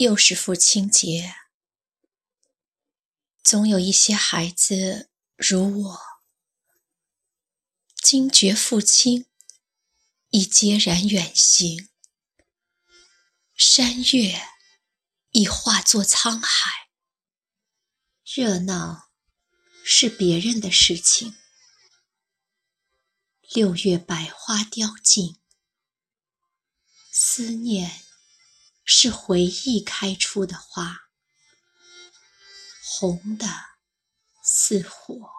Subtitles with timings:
[0.00, 1.34] 又是父亲节，
[3.42, 6.00] 总有一些孩子如我，
[8.02, 9.26] 惊觉父亲
[10.30, 11.90] 已孑然远行，
[13.54, 14.40] 山岳
[15.32, 16.88] 已化作沧海，
[18.24, 19.10] 热闹
[19.84, 21.36] 是别人的事情。
[23.52, 25.38] 六月百花凋尽，
[27.12, 28.09] 思念。
[28.92, 31.02] 是回忆开出的花，
[32.82, 33.46] 红的
[34.42, 35.30] 似火。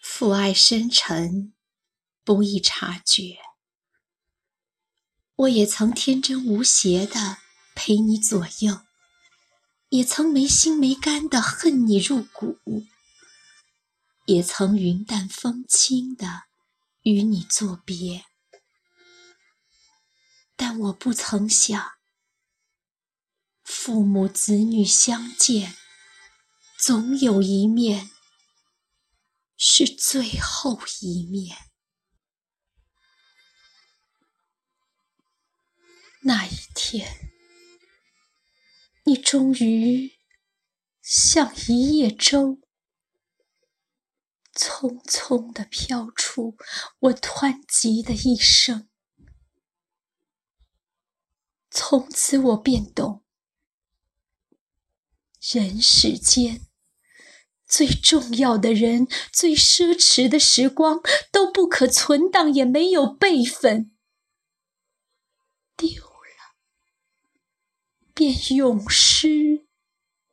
[0.00, 1.52] 父爱深沉，
[2.22, 3.40] 不易察觉。
[5.34, 7.38] 我也曾天真无邪的
[7.74, 8.82] 陪你左右，
[9.88, 12.60] 也曾没心没肝的恨你入骨，
[14.26, 16.44] 也曾云淡风轻的
[17.02, 18.29] 与你作别。
[20.62, 21.92] 但我不曾想，
[23.62, 25.74] 父母子女相见，
[26.78, 28.10] 总有一面
[29.56, 31.56] 是最后一面。
[36.24, 37.32] 那一天，
[39.06, 40.12] 你终于
[41.00, 42.60] 像一叶舟，
[44.52, 46.58] 匆匆地飘出
[46.98, 48.89] 我湍急的一生。
[51.82, 53.24] 从此我便懂，
[55.40, 56.60] 人世间
[57.66, 61.00] 最重要的人、最奢侈的时光，
[61.32, 63.96] 都不可存档，也没有备份，
[65.74, 66.54] 丢了
[68.12, 69.66] 便永失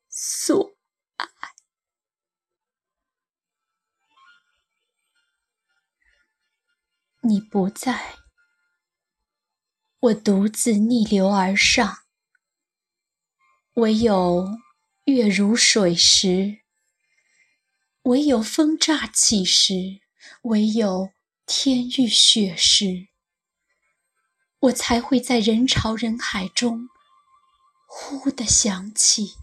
[0.09, 0.75] 所
[1.15, 1.27] 爱。
[7.21, 8.26] 你不在。
[10.07, 12.03] 我独自逆流而上，
[13.73, 14.47] 唯有
[15.05, 16.59] 月如水时，
[18.03, 19.99] 唯有风乍起时，
[20.43, 21.09] 唯有
[21.45, 23.07] 天欲雪时，
[24.59, 26.87] 我才会在人潮人海中，
[27.85, 29.35] 忽地想起，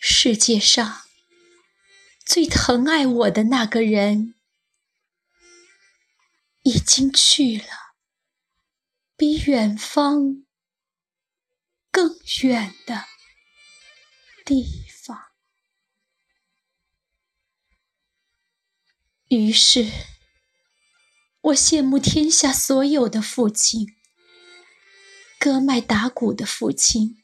[0.00, 1.02] 世界上
[2.24, 4.36] 最疼爱我的那个人，
[6.62, 7.89] 已经去了。
[9.20, 10.46] 比远方
[11.90, 13.04] 更远的
[14.46, 15.24] 地方。
[19.28, 19.86] 于是，
[21.42, 23.94] 我羡慕天下所有的父亲：
[25.38, 27.22] 割麦打鼓的父亲，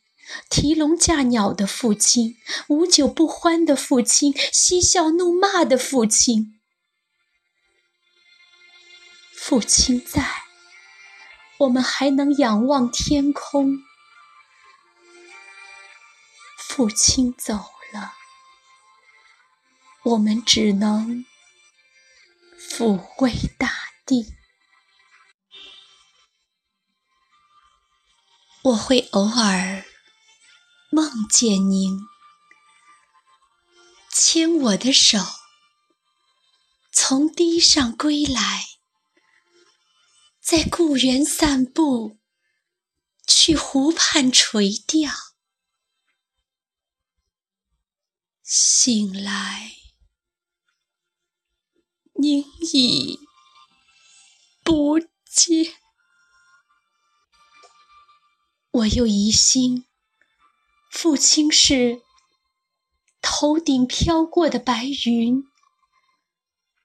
[0.50, 2.36] 提笼架鸟的父亲，
[2.68, 6.60] 无酒不欢的父亲，嬉笑怒骂的父亲。
[9.32, 10.45] 父亲在。
[11.58, 13.82] 我们还能仰望天空，
[16.58, 17.54] 父亲走
[17.92, 18.12] 了，
[20.02, 21.24] 我们只能
[22.58, 23.72] 抚慰大
[24.04, 24.34] 地。
[28.64, 29.84] 我会偶尔
[30.90, 32.00] 梦见您，
[34.10, 35.18] 牵我的手，
[36.92, 38.75] 从堤上归来。
[40.46, 42.18] 在故园散步，
[43.26, 45.10] 去湖畔垂钓，
[48.44, 49.72] 醒来，
[52.14, 53.18] 您已
[54.62, 55.74] 不见。
[58.70, 59.84] 我又疑心，
[60.92, 62.02] 父亲是
[63.20, 65.42] 头顶飘过的白云，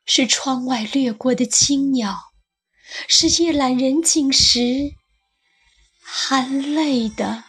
[0.03, 2.30] 是窗外掠过的青鸟。
[3.07, 4.95] 是夜阑人静时
[6.01, 7.45] 含泪的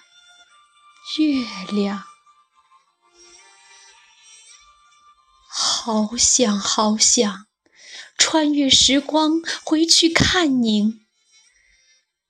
[1.18, 1.44] 月
[1.74, 2.04] 亮，
[5.48, 7.46] 好想好想
[8.16, 11.00] 穿越时光回去看您。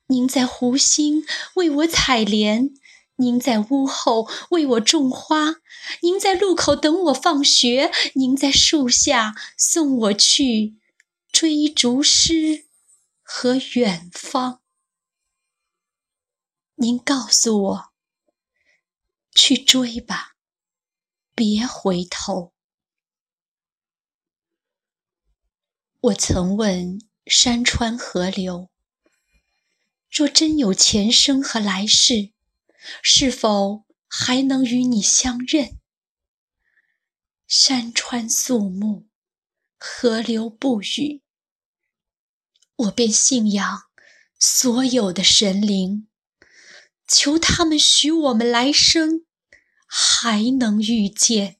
[0.08, 1.24] 您在湖心
[1.54, 2.70] 为我采莲，
[3.16, 5.56] 您在屋后为我种花，
[6.00, 10.74] 您在路口等我放学，您在树下送我去
[11.30, 12.66] 追逐诗。
[13.34, 14.62] 和远方，
[16.74, 17.92] 您告诉我，
[19.34, 20.36] 去追吧，
[21.34, 22.52] 别回头。
[25.98, 28.70] 我曾问山川河流：
[30.10, 32.34] 若真有前生和来世，
[33.02, 35.80] 是否还能与你相认？
[37.46, 39.08] 山川肃穆，
[39.78, 41.21] 河流不语，
[42.76, 43.84] 我便信仰
[44.38, 46.08] 所有的神灵。
[47.06, 49.26] 求他们许我们来生
[49.86, 51.58] 还能遇见。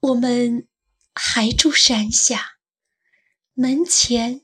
[0.00, 0.66] 我们
[1.14, 2.58] 还住山下，
[3.54, 4.42] 门前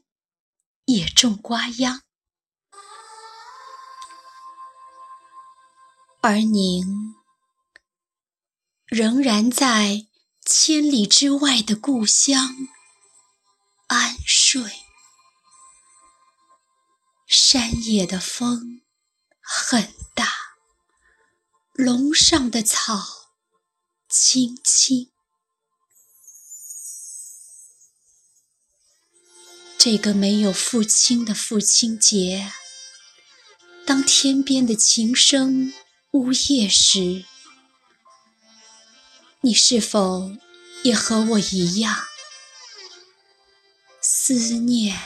[0.84, 2.02] 也种瓜秧，
[6.20, 6.84] 而您
[8.86, 10.06] 仍然在
[10.44, 12.68] 千里之外的故乡
[13.88, 14.83] 安睡。
[17.54, 18.82] 山野的风。
[19.40, 20.26] 很大，
[21.72, 23.30] 笼上的草
[24.08, 25.12] 青青。
[29.78, 32.52] 这个没有父亲的父亲节，
[33.86, 35.72] 当天边的琴声
[36.10, 37.24] 呜咽时，
[39.42, 40.32] 你是否
[40.82, 42.04] 也和我一样，
[44.02, 44.98] 思念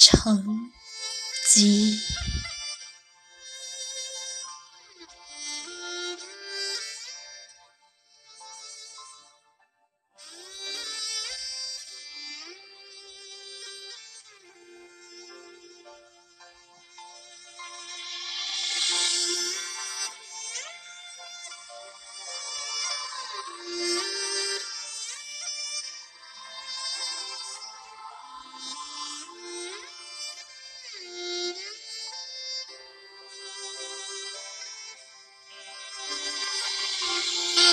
[0.00, 0.70] 成
[1.46, 1.94] 疾？